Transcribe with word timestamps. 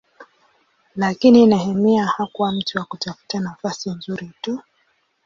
Lakini 0.95 1.47
Nehemia 1.47 2.05
hakuwa 2.05 2.51
mtu 2.51 2.77
wa 2.77 2.85
kutafuta 2.85 3.39
nafasi 3.39 3.89
nzuri 3.89 4.31
tu. 4.41 4.59